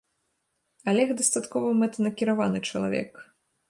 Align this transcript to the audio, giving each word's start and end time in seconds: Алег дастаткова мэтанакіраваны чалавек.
Алег 0.93 1.13
дастаткова 1.21 1.67
мэтанакіраваны 1.85 2.59
чалавек. 2.69 3.27